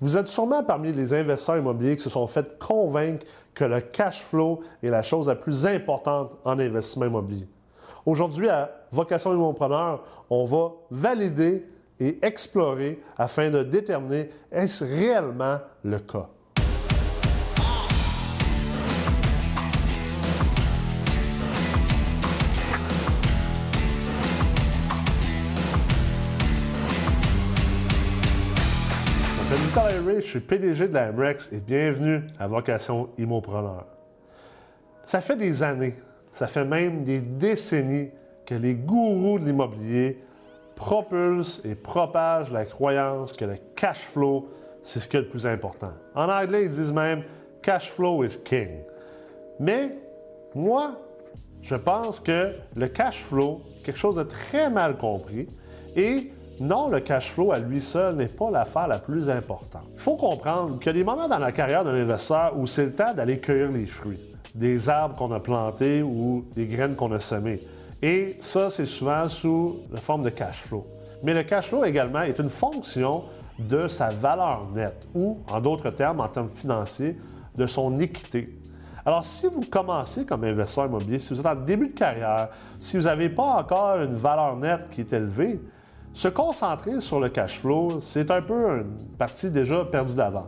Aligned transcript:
Vous 0.00 0.16
êtes 0.16 0.28
sûrement 0.28 0.64
parmi 0.64 0.92
les 0.92 1.12
investisseurs 1.12 1.58
immobiliers 1.58 1.96
qui 1.96 2.02
se 2.02 2.10
sont 2.10 2.26
fait 2.26 2.58
convaincre 2.58 3.26
que 3.52 3.64
le 3.64 3.80
cash 3.80 4.22
flow 4.24 4.60
est 4.82 4.88
la 4.88 5.02
chose 5.02 5.28
la 5.28 5.34
plus 5.34 5.66
importante 5.66 6.32
en 6.44 6.58
investissement 6.58 7.06
immobilier. 7.06 7.46
Aujourd'hui, 8.06 8.48
à 8.48 8.70
Vocation 8.90 9.34
Immopreneur, 9.34 10.02
on 10.30 10.44
va 10.46 10.72
valider 10.90 11.66
et 11.98 12.18
explorer 12.24 12.98
afin 13.18 13.50
de 13.50 13.62
déterminer 13.62 14.30
est-ce 14.50 14.84
réellement 14.84 15.58
le 15.84 15.98
cas. 15.98 16.28
Nicolas 29.66 30.02
Ray, 30.04 30.16
je 30.16 30.26
suis 30.26 30.40
PDG 30.40 30.88
de 30.88 30.94
la 30.94 31.12
MREX 31.12 31.52
et 31.52 31.60
bienvenue 31.60 32.22
à 32.38 32.46
Vocation 32.46 33.10
Immopreneur. 33.18 33.86
Ça 35.04 35.20
fait 35.20 35.36
des 35.36 35.62
années, 35.62 35.96
ça 36.32 36.46
fait 36.46 36.64
même 36.64 37.04
des 37.04 37.20
décennies 37.20 38.10
que 38.46 38.54
les 38.54 38.74
gourous 38.74 39.38
de 39.38 39.44
l'immobilier 39.44 40.24
propulsent 40.74 41.62
et 41.64 41.74
propagent 41.74 42.50
la 42.50 42.64
croyance 42.64 43.32
que 43.32 43.44
le 43.44 43.56
cash 43.76 44.06
flow, 44.06 44.48
c'est 44.82 44.98
ce 44.98 45.08
qui 45.08 45.16
est 45.16 45.20
le 45.20 45.28
plus 45.28 45.46
important. 45.46 45.92
En 46.14 46.28
anglais, 46.28 46.64
ils 46.64 46.70
disent 46.70 46.92
même 46.92 47.22
cash 47.62 47.90
flow 47.90 48.24
is 48.24 48.38
king. 48.42 48.78
Mais 49.58 49.90
moi, 50.54 50.98
je 51.62 51.76
pense 51.76 52.18
que 52.18 52.54
le 52.76 52.88
cash 52.88 53.22
flow, 53.22 53.60
quelque 53.84 53.98
chose 53.98 54.16
de 54.16 54.22
très 54.22 54.70
mal 54.70 54.96
compris, 54.96 55.46
et 55.94 56.32
non, 56.60 56.90
le 56.90 57.00
cash 57.00 57.30
flow 57.30 57.52
à 57.52 57.58
lui 57.58 57.80
seul 57.80 58.16
n'est 58.16 58.26
pas 58.26 58.50
l'affaire 58.50 58.86
la 58.86 58.98
plus 58.98 59.30
importante. 59.30 59.88
Il 59.94 60.00
faut 60.00 60.16
comprendre 60.16 60.78
qu'il 60.78 60.88
y 60.88 60.90
a 60.90 60.92
des 60.92 61.04
moments 61.04 61.26
dans 61.26 61.38
la 61.38 61.52
carrière 61.52 61.84
d'un 61.84 61.94
investisseur 61.94 62.52
où 62.54 62.66
c'est 62.66 62.84
le 62.84 62.94
temps 62.94 63.14
d'aller 63.14 63.40
cueillir 63.40 63.72
les 63.72 63.86
fruits, 63.86 64.20
des 64.54 64.90
arbres 64.90 65.16
qu'on 65.16 65.32
a 65.32 65.40
plantés 65.40 66.02
ou 66.02 66.44
des 66.54 66.66
graines 66.66 66.96
qu'on 66.96 67.12
a 67.12 67.20
semées. 67.20 67.60
Et 68.02 68.36
ça, 68.40 68.68
c'est 68.68 68.84
souvent 68.84 69.26
sous 69.26 69.78
la 69.90 70.00
forme 70.00 70.22
de 70.22 70.28
cash 70.28 70.62
flow. 70.62 70.86
Mais 71.22 71.32
le 71.32 71.44
cash 71.44 71.68
flow 71.68 71.84
également 71.84 72.22
est 72.22 72.38
une 72.38 72.50
fonction 72.50 73.24
de 73.58 73.88
sa 73.88 74.10
valeur 74.10 74.66
nette 74.74 75.08
ou, 75.14 75.38
en 75.50 75.60
d'autres 75.60 75.90
termes, 75.90 76.20
en 76.20 76.28
termes 76.28 76.50
financiers, 76.54 77.16
de 77.56 77.66
son 77.66 77.98
équité. 78.00 78.54
Alors, 79.06 79.24
si 79.24 79.46
vous 79.46 79.62
commencez 79.62 80.26
comme 80.26 80.44
investisseur 80.44 80.86
immobilier, 80.86 81.18
si 81.18 81.32
vous 81.32 81.40
êtes 81.40 81.46
en 81.46 81.54
début 81.54 81.88
de 81.88 81.94
carrière, 81.94 82.48
si 82.78 82.98
vous 82.98 83.04
n'avez 83.04 83.30
pas 83.30 83.56
encore 83.60 83.96
une 83.96 84.14
valeur 84.14 84.56
nette 84.56 84.90
qui 84.90 85.00
est 85.00 85.12
élevée, 85.14 85.58
se 86.12 86.28
concentrer 86.28 87.00
sur 87.00 87.20
le 87.20 87.28
cash 87.28 87.60
flow, 87.60 88.00
c'est 88.00 88.30
un 88.30 88.42
peu 88.42 88.80
une 88.80 89.16
partie 89.16 89.50
déjà 89.50 89.84
perdue 89.84 90.14
d'avance. 90.14 90.46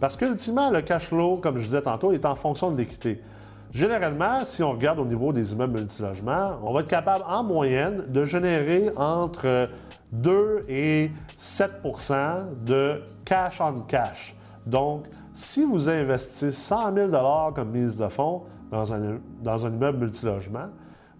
Parce 0.00 0.16
qu'ultimement, 0.16 0.70
le 0.70 0.82
cash 0.82 1.08
flow, 1.08 1.36
comme 1.36 1.58
je 1.58 1.64
disais 1.64 1.82
tantôt, 1.82 2.12
est 2.12 2.24
en 2.24 2.34
fonction 2.34 2.70
de 2.70 2.76
l'équité. 2.76 3.20
Généralement, 3.70 4.44
si 4.44 4.62
on 4.62 4.72
regarde 4.72 4.98
au 4.98 5.04
niveau 5.04 5.32
des 5.32 5.52
immeubles 5.52 5.78
multilogements, 5.78 6.58
on 6.62 6.72
va 6.72 6.80
être 6.80 6.88
capable 6.88 7.24
en 7.26 7.42
moyenne 7.42 8.04
de 8.08 8.24
générer 8.24 8.90
entre 8.96 9.70
2 10.12 10.64
et 10.68 11.10
7% 11.38 12.64
de 12.64 13.00
cash 13.24 13.60
on 13.60 13.80
cash. 13.80 14.36
Donc, 14.66 15.06
si 15.32 15.64
vous 15.64 15.88
investissez 15.88 16.50
100 16.50 16.94
000 16.94 17.52
comme 17.54 17.70
mise 17.70 17.96
de 17.96 18.08
fonds 18.08 18.42
dans 18.70 18.92
un, 18.92 19.18
dans 19.42 19.66
un 19.66 19.72
immeuble 19.72 19.98
multilogement, 19.98 20.66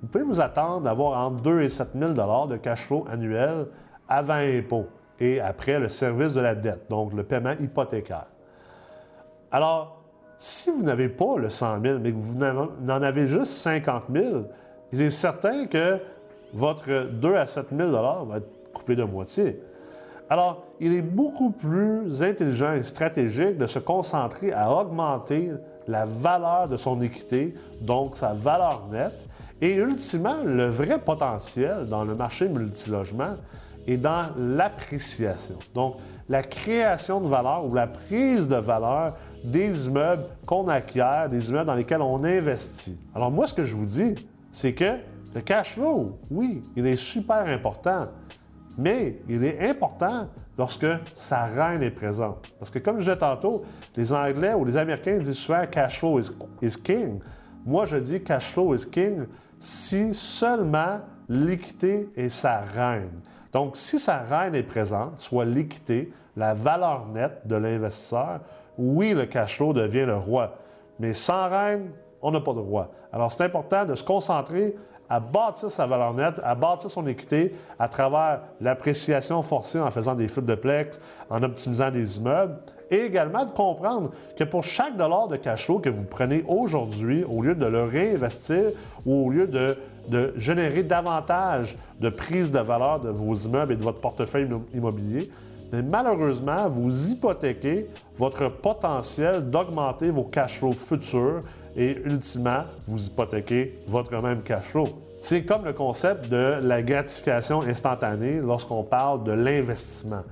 vous 0.03 0.09
pouvez 0.09 0.25
vous 0.25 0.41
attendre 0.41 0.81
d'avoir 0.81 1.19
entre 1.25 1.43
2 1.43 1.63
et 1.63 1.69
7 1.69 1.91
000 1.97 2.13
de 2.49 2.57
cash 2.57 2.87
flow 2.87 3.07
annuel 3.11 3.67
avant 4.09 4.35
impôt 4.35 4.87
et 5.21 5.41
après 5.41 5.79
le 5.79 5.89
service 5.89 6.35
de 6.35 6.41
la 6.41 6.57
dette, 6.57 6.91
donc 6.91 7.13
le 7.13 7.23
paiement 7.23 7.55
hypothécaire. 7.61 8.27
Alors, 9.53 10.03
si 10.39 10.71
vous 10.71 10.83
n'avez 10.83 11.09
pas 11.09 11.37
le 11.39 11.49
100 11.49 11.81
000, 11.81 11.99
mais 12.01 12.11
que 12.11 12.17
vous 12.17 12.37
n'en 12.37 13.03
avez 13.03 13.29
juste 13.29 13.53
50 13.53 14.05
000, 14.13 14.43
il 14.93 15.01
est 15.01 15.11
certain 15.11 15.67
que 15.67 15.99
votre 16.53 17.09
2 17.09 17.37
à 17.37 17.47
7 17.47 17.67
000 17.75 17.91
va 17.91 18.39
être 18.39 18.73
coupé 18.73 18.97
de 18.97 19.05
moitié. 19.05 19.63
Alors, 20.29 20.65
il 20.81 20.95
est 20.95 21.03
beaucoup 21.03 21.51
plus 21.51 22.23
intelligent 22.23 22.73
et 22.73 22.83
stratégique 22.83 23.57
de 23.57 23.67
se 23.67 23.79
concentrer 23.79 24.53
à 24.53 24.73
augmenter 24.73 25.53
la 25.89 26.05
valeur 26.05 26.69
de 26.69 26.77
son 26.77 27.01
équité, 27.01 27.55
donc 27.81 28.17
sa 28.17 28.33
valeur 28.33 28.89
nette, 28.91 29.29
et 29.61 29.75
ultimement, 29.75 30.43
le 30.45 30.67
vrai 30.67 30.99
potentiel 30.99 31.87
dans 31.87 32.05
le 32.05 32.15
marché 32.15 32.49
multilogement 32.49 33.37
est 33.87 33.97
dans 33.97 34.23
l'appréciation. 34.37 35.57
Donc, 35.75 35.97
la 36.29 36.43
création 36.43 37.21
de 37.21 37.29
valeur 37.29 37.65
ou 37.65 37.75
la 37.75 37.87
prise 37.87 38.49
de 38.49 38.57
valeur 38.57 39.17
des 39.45 39.89
immeubles 39.89 40.25
qu'on 40.47 40.69
acquiert, 40.69 41.29
des 41.29 41.51
immeubles 41.51 41.67
dans 41.67 41.75
lesquels 41.75 42.03
on 42.03 42.25
investit. 42.25 42.99
Alors 43.15 43.31
moi, 43.31 43.47
ce 43.47 43.55
que 43.55 43.65
je 43.65 43.75
vous 43.75 43.87
dis, 43.87 44.15
c'est 44.53 44.73
que 44.73 44.95
le 45.35 45.41
cash 45.41 45.75
flow, 45.75 46.19
oui, 46.31 46.63
il 46.77 46.87
est 46.87 46.97
super 46.97 47.47
important, 47.47 48.07
mais 48.77 49.19
il 49.29 49.45
est 49.45 49.69
important 49.69 50.29
lorsque 50.59 50.87
sa 51.15 51.45
reine 51.45 51.83
est 51.83 51.91
présente. 51.91 52.53
Parce 52.59 52.71
que 52.71 52.79
comme 52.79 52.97
je 52.97 53.05
disais 53.05 53.17
tantôt, 53.17 53.63
les 53.97 54.13
Anglais 54.13 54.55
ou 54.55 54.65
les 54.65 54.77
Américains 54.77 55.19
disent 55.19 55.37
souvent 55.37 55.67
cash 55.67 55.99
flow 55.99 56.21
is, 56.21 56.83
king. 56.83 57.21
Moi, 57.65 57.85
je 57.85 57.97
dis 57.97 58.23
cash 58.23 58.51
flow 58.51 58.75
is 58.75 58.89
king 58.89 59.27
si 59.59 60.13
seulement 60.15 61.01
l'équité 61.29 62.09
est 62.17 62.29
sa 62.29 62.61
reine. 62.61 63.21
Donc, 63.53 63.77
si 63.77 63.99
sa 63.99 64.19
reine 64.19 64.55
est 64.55 64.63
présente, 64.63 65.21
soit 65.21 65.45
l'équité, 65.45 66.13
la 66.37 66.55
valeur 66.55 67.07
nette 67.07 67.47
de 67.47 67.57
l'investisseur, 67.57 68.41
oui, 68.79 69.13
le 69.13 69.27
cash 69.27 69.57
flow 69.57 69.73
devient 69.73 70.07
le 70.07 70.17
roi. 70.17 70.57
Mais 70.99 71.13
sans 71.13 71.49
reine, 71.49 71.91
on 72.23 72.31
n'a 72.31 72.41
pas 72.41 72.55
de 72.55 72.61
roi. 72.61 72.91
Alors, 73.13 73.31
c'est 73.31 73.45
important 73.45 73.85
de 73.85 73.95
se 73.95 74.03
concentrer 74.03 74.75
à 75.13 75.21
bâtir 75.21 75.71
sa 75.71 75.85
valeur 75.85 76.15
nette, 76.15 76.41
à 76.43 76.55
bâtir 76.55 76.89
son 76.89 77.07
équité 77.07 77.55
à 77.79 77.87
travers 77.87 78.41
l'appréciation 78.63 79.43
forcée 79.43 79.79
en 79.79 79.91
faisant 79.91 80.15
des 80.15 80.27
flips 80.27 80.47
de 80.47 80.55
plex, 80.55 80.99
en 81.29 81.43
optimisant 81.43 81.91
des 81.91 82.17
immeubles, 82.17 82.57
et 82.91 83.01
également 83.01 83.45
de 83.45 83.51
comprendre 83.51 84.13
que 84.39 84.45
pour 84.45 84.65
chaque 84.65 84.97
dollar 84.97 85.29
de 85.29 85.37
cash 85.37 85.67
flow 85.67 85.81
que 85.81 85.91
vous 85.91 86.07
prenez 86.07 86.43
aujourd'hui, 86.49 87.25
au 87.25 87.43
lieu 87.43 87.55
de 87.55 87.67
le 87.67 87.85
réinvestir 87.85 88.71
ou 89.05 89.27
au 89.27 89.31
lieu 89.31 89.47
de, 89.47 89.77
de 90.09 90.33
générer 90.39 90.83
davantage 90.83 91.77
de 92.01 92.09
prise 92.09 92.51
de 92.51 92.61
valeur 92.61 93.01
de 93.01 93.11
vos 93.11 93.35
immeubles 93.35 93.75
et 93.75 93.77
de 93.77 93.83
votre 93.83 94.01
portefeuille 94.01 94.49
immobilier, 94.73 95.31
mais 95.73 95.83
malheureusement, 95.83 96.71
vous 96.71 97.11
hypothéquez 97.11 97.87
votre 98.17 98.49
potentiel 98.49 99.51
d'augmenter 99.51 100.09
vos 100.09 100.25
cash 100.25 100.59
flows 100.59 100.73
futurs 100.73 101.41
et 101.77 101.99
ultimement, 102.05 102.65
vous 102.87 103.07
hypothéquez 103.07 103.81
votre 103.87 104.21
même 104.21 104.43
cash 104.43 104.65
flow. 104.65 104.85
C'est 105.21 105.45
comme 105.45 105.65
le 105.65 105.73
concept 105.73 106.29
de 106.29 106.59
la 106.63 106.83
gratification 106.83 107.63
instantanée 107.63 108.41
lorsqu'on 108.41 108.83
parle 108.83 109.23
de 109.25 109.33
l'investissement. 109.33 110.23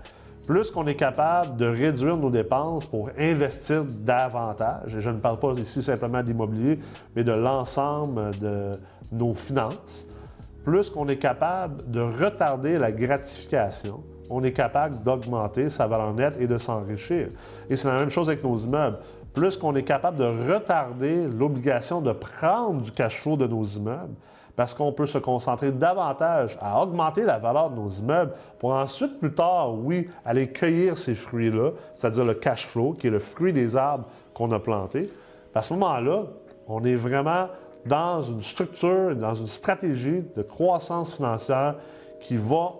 Plus 0.47 0.71
qu'on 0.71 0.87
est 0.89 0.97
capable 0.97 1.57
de 1.57 1.67
réduire 1.67 2.17
nos 2.17 2.31
dépenses 2.31 2.87
pour 2.87 3.11
investir 3.17 3.85
davantage, 3.85 4.97
et 4.97 5.01
je 5.01 5.11
ne 5.11 5.19
parle 5.19 5.39
pas 5.39 5.53
ici 5.53 5.81
simplement 5.81 6.23
d'immobilier, 6.23 6.81
mais 7.15 7.23
de 7.23 7.33
l'ensemble 7.33 8.33
de 8.41 8.71
nos 9.13 9.33
finances, 9.35 10.07
plus 10.65 10.91
qu'on 10.91 11.07
est 11.09 11.19
capable 11.19 11.89
de 11.89 12.01
retarder 12.01 12.79
la 12.79 12.91
gratification, 12.91 14.03
on 14.29 14.43
est 14.45 14.53
capable 14.53 15.03
d'augmenter 15.03 15.69
sa 15.69 15.87
valeur 15.87 16.15
nette 16.15 16.37
et 16.41 16.47
de 16.47 16.59
s'enrichir. 16.59 17.29
Et 17.69 17.77
c'est 17.77 17.89
la 17.89 17.99
même 17.99 18.11
chose 18.11 18.29
avec 18.29 18.43
nos 18.45 18.57
immeubles. 18.57 18.99
Plus 19.35 19.57
qu'on 19.57 19.75
est 19.77 19.85
capable 19.85 20.17
de 20.17 20.53
retarder 20.53 21.27
l'obligation 21.27 22.01
de 22.01 22.13
prendre 22.13 22.81
du 22.81 22.91
cash 22.91 23.21
flow 23.21 23.37
de 23.37 23.47
nos 23.47 23.65
immeubles, 23.65 24.15
parce 24.57 24.75
qu'on 24.75 24.93
peut 24.93 25.07
se 25.07 25.19
concentrer 25.19 25.73
davantage 25.73 26.59
à 26.61 26.83
augmenter 26.83 27.23
la 27.23 27.39
valeur 27.39 27.71
de 27.71 27.77
nos 27.77 27.89
immeubles 27.89 28.33
pour 28.59 28.73
ensuite, 28.73 29.19
plus 29.19 29.33
tard, 29.33 29.75
oui, 29.75 30.11
aller 30.25 30.49
cueillir 30.49 30.97
ces 30.97 31.15
fruits-là, 31.15 31.71
c'est-à-dire 31.95 32.25
le 32.25 32.35
cash 32.35 32.67
flow, 32.67 32.93
qui 32.93 33.07
est 33.07 33.11
le 33.11 33.21
fruit 33.21 33.53
des 33.53 33.77
arbres 33.77 34.05
qu'on 34.35 34.51
a 34.53 34.59
plantés. 34.59 35.11
À 35.55 35.63
ce 35.63 35.73
moment-là, 35.75 36.25
on 36.69 36.85
est 36.85 36.97
vraiment 36.97 37.47
dans 37.87 38.21
une 38.21 38.43
structure, 38.43 39.17
dans 39.17 39.35
une 39.35 39.47
stratégie 39.47 40.23
de 40.37 40.43
croissance 40.43 41.15
financière 41.15 41.77
qui 42.21 42.37
va 42.37 42.73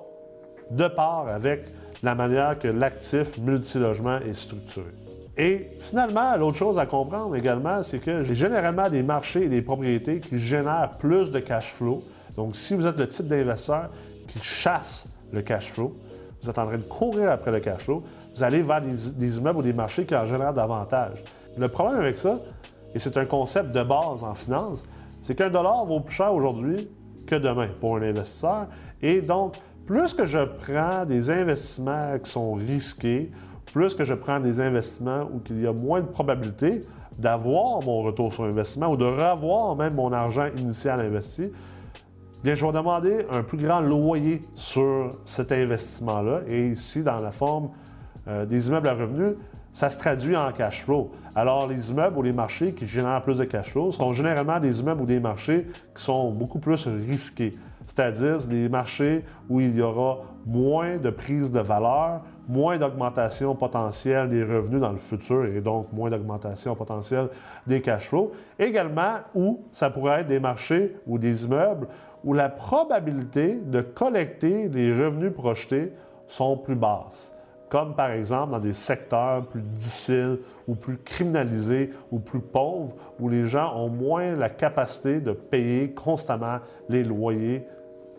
de 0.71 0.87
part 0.87 1.29
avec 1.29 1.65
la 2.03 2.15
manière 2.15 2.59
que 2.59 2.69
l'actif 2.69 3.39
multilogement 3.39 4.19
est 4.19 4.35
structuré. 4.35 4.91
Et 5.37 5.71
finalement, 5.79 6.37
l'autre 6.37 6.57
chose 6.57 6.79
à 6.79 6.87
comprendre 6.87 7.35
également, 7.37 7.83
c'est 7.83 7.99
que 7.99 8.23
j'ai 8.23 8.35
généralement 8.35 8.89
des 8.89 9.03
marchés 9.03 9.45
et 9.45 9.49
des 9.49 9.63
propriétés 9.63 10.21
qui 10.21 10.39
génèrent 10.39 10.91
plus 10.99 11.31
de 11.31 11.39
cash 11.39 11.73
flow. 11.75 12.01
Donc, 12.37 12.57
si 12.57 12.75
vous 12.75 12.87
êtes 12.87 12.99
le 12.99 13.09
type 13.09 13.27
d'investisseur 13.27 13.91
qui 14.27 14.39
chasse 14.41 15.09
le 15.33 15.43
cash 15.43 15.71
flow, 15.71 15.97
vous 16.43 16.51
êtes 16.51 16.59
en 16.59 16.67
train 16.67 16.79
de 16.79 16.83
courir 16.83 17.31
après 17.31 17.53
le 17.53 17.61
cash 17.61 17.83
flow, 17.83 18.03
vous 18.35 18.43
allez 18.43 18.63
vers 18.63 18.81
des, 18.81 19.39
immeubles 19.39 19.59
ou 19.59 19.63
des 19.63 19.73
marchés 19.73 20.05
qui 20.05 20.15
en 20.15 20.25
génèrent 20.25 20.55
davantage. 20.55 21.23
Le 21.57 21.69
problème 21.69 22.01
avec 22.01 22.17
ça, 22.17 22.39
et 22.95 22.99
c'est 22.99 23.17
un 23.17 23.25
concept 23.25 23.73
de 23.73 23.83
base 23.83 24.23
en 24.23 24.35
finance, 24.35 24.85
c'est 25.23 25.35
qu'un 25.35 25.51
dollar 25.51 25.85
vaut 25.85 26.01
plus 26.01 26.15
cher 26.15 26.33
aujourd'hui 26.33 26.89
que 27.27 27.35
demain 27.37 27.69
pour 27.79 27.97
un 27.97 28.03
investisseur. 28.03 28.67
Et 29.03 29.21
donc, 29.21 29.57
plus 29.87 30.15
que 30.15 30.25
je 30.25 30.39
prends 30.45 31.05
des 31.05 31.31
investissements 31.31 32.19
qui 32.23 32.31
sont 32.31 32.55
risqués 32.55 33.31
plus 33.73 33.95
que 33.95 34.05
je 34.05 34.15
prends 34.15 34.41
des 34.41 34.61
investissements 34.61 35.23
où 35.23 35.41
il 35.51 35.63
y 35.63 35.67
a 35.67 35.73
moins 35.73 36.01
de 36.01 36.07
probabilité 36.07 36.83
d'avoir 37.19 37.83
mon 37.83 38.03
retour 38.03 38.33
sur 38.33 38.45
investissement 38.45 38.89
ou 38.89 38.97
de 38.97 39.05
revoir 39.05 39.77
même 39.77 39.95
mon 39.95 40.13
argent 40.13 40.49
initial 40.57 41.01
investi, 41.01 41.53
bien, 42.43 42.55
je 42.55 42.65
vais 42.65 42.73
demander 42.73 43.27
un 43.31 43.43
plus 43.43 43.59
grand 43.59 43.81
loyer 43.81 44.43
sur 44.55 45.11
cet 45.25 45.53
investissement-là. 45.53 46.41
Et 46.49 46.69
ici, 46.69 47.03
dans 47.03 47.21
la 47.21 47.33
forme 47.33 47.71
euh, 48.29 48.47
des 48.47 48.69
immeubles 48.69 48.89
à 48.89 48.95
revenus, 48.95 49.35
ça 49.73 49.91
se 49.91 49.99
traduit 49.99 50.37
en 50.37 50.51
cash 50.53 50.85
flow. 50.85 51.13
Alors, 51.35 51.69
les 51.69 51.91
immeubles 51.91 52.19
ou 52.19 52.23
les 52.23 52.33
marchés 52.33 52.73
qui 52.73 52.87
génèrent 52.87 53.23
plus 53.23 53.39
de 53.39 53.45
cash 53.45 53.71
flow 53.71 53.93
sont 53.93 54.13
généralement 54.13 54.59
des 54.59 54.81
immeubles 54.81 55.03
ou 55.03 55.07
des 55.07 55.21
marchés 55.21 55.67
qui 55.95 56.03
sont 56.03 56.33
beaucoup 56.33 56.59
plus 56.59 56.89
risqués, 57.07 57.57
c'est-à-dire 57.91 58.39
des 58.47 58.69
marchés 58.69 59.25
où 59.49 59.61
il 59.61 59.77
y 59.77 59.83
aura 59.83 60.19
moins 60.47 60.97
de 60.97 61.11
prise 61.11 61.51
de 61.51 61.59
valeur, 61.59 62.21
moins 62.49 62.79
d'augmentation 62.79 63.57
potentielle 63.57 64.29
des 64.29 64.45
revenus 64.45 64.81
dans 64.81 64.93
le 64.93 64.99
futur 64.99 65.45
et 65.47 65.61
donc 65.61 65.93
moins 65.93 66.09
d'augmentation 66.09 66.77
potentielle 66.77 67.31
des 67.67 67.81
cash 67.81 68.09
flows. 68.09 68.31
Également, 68.61 69.15
où 69.35 69.65
ça 69.73 69.91
pourrait 69.91 70.21
être 70.21 70.29
des 70.29 70.39
marchés 70.39 70.95
ou 71.05 71.19
des 71.19 71.47
immeubles 71.47 71.89
où 72.23 72.33
la 72.33 72.49
probabilité 72.49 73.55
de 73.57 73.81
collecter 73.81 74.69
les 74.69 74.93
revenus 74.93 75.33
projetés 75.33 75.93
sont 76.29 76.57
plus 76.57 76.77
basses 76.77 77.35
comme 77.71 77.95
par 77.95 78.11
exemple 78.11 78.51
dans 78.51 78.59
des 78.59 78.73
secteurs 78.73 79.47
plus 79.47 79.63
difficiles 79.63 80.39
ou 80.67 80.75
plus 80.75 80.99
criminalisés 80.99 81.91
ou 82.11 82.19
plus 82.19 82.41
pauvres, 82.41 82.97
où 83.21 83.29
les 83.29 83.47
gens 83.47 83.77
ont 83.77 83.89
moins 83.89 84.35
la 84.35 84.51
capacité 84.51 85.21
de 85.21 85.31
payer 85.31 85.93
constamment 85.93 86.59
les 86.89 87.05
loyers 87.05 87.65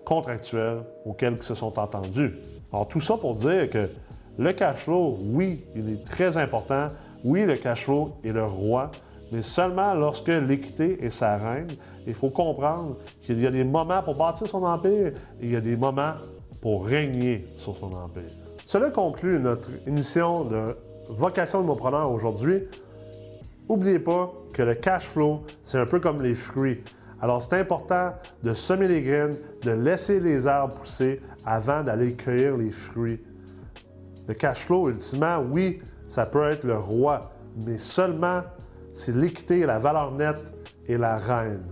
contractuels 0.06 0.84
auxquels 1.06 1.36
ils 1.38 1.44
se 1.44 1.56
sont 1.56 1.78
entendus. 1.80 2.34
Alors 2.72 2.88
tout 2.88 3.00
ça 3.00 3.18
pour 3.18 3.36
dire 3.36 3.70
que 3.70 3.90
le 4.38 4.54
cash 4.54 4.86
flow, 4.86 5.18
oui, 5.22 5.66
il 5.76 5.94
est 5.94 6.06
très 6.06 6.38
important. 6.38 6.88
Oui, 7.24 7.46
le 7.46 7.56
cash 7.56 7.84
flow 7.84 8.14
est 8.24 8.32
le 8.32 8.46
roi, 8.46 8.90
mais 9.32 9.42
seulement 9.42 9.94
lorsque 9.94 10.30
l'équité 10.30 11.04
est 11.04 11.10
sa 11.10 11.38
reine. 11.38 11.68
Il 12.08 12.16
faut 12.16 12.30
comprendre 12.30 12.98
qu'il 13.24 13.40
y 13.40 13.46
a 13.46 13.52
des 13.52 13.64
moments 13.64 14.02
pour 14.02 14.16
bâtir 14.16 14.48
son 14.48 14.64
empire 14.64 15.12
il 15.42 15.52
y 15.52 15.56
a 15.56 15.62
des 15.62 15.76
moments 15.76 16.14
pour 16.62 16.86
régner 16.86 17.48
sur 17.58 17.76
son 17.76 17.94
empire. 17.94 18.24
Cela 18.66 18.90
conclut 18.90 19.40
notre 19.40 19.70
émission 19.86 20.46
de 20.46 20.76
Vocation 21.10 21.62
de 21.62 21.66
mon 21.66 21.76
preneur 21.76 22.10
aujourd'hui. 22.10 22.64
N'oubliez 23.68 24.00
pas 24.00 24.32
que 24.54 24.62
le 24.62 24.76
cash 24.76 25.10
flow, 25.10 25.44
c'est 25.64 25.78
un 25.78 25.86
peu 25.86 26.00
comme 26.00 26.22
les 26.22 26.36
fruits. 26.36 26.82
Alors, 27.22 27.42
c'est 27.42 27.60
important 27.60 28.14
de 28.44 28.54
semer 28.54 28.88
les 28.88 29.02
graines, 29.04 29.38
de 29.62 29.72
laisser 29.72 30.20
les 30.20 30.48
arbres 30.48 30.76
pousser 30.76 31.22
avant 31.46 31.84
d'aller 31.84 32.14
cueillir 32.14 32.58
les 32.58 32.72
fruits. 32.72 33.22
Le 34.28 34.34
cash 34.34 34.66
flow, 34.66 34.90
ultimement, 34.90 35.40
oui, 35.40 35.80
ça 36.08 36.26
peut 36.26 36.50
être 36.50 36.64
le 36.64 36.78
roi, 36.78 37.32
mais 37.66 37.78
seulement 37.78 38.42
si 38.94 39.12
l'équité, 39.12 39.66
la 39.66 39.78
valeur 39.80 40.12
nette 40.12 40.42
et 40.88 40.98
la 40.98 41.18
reine. 41.18 41.64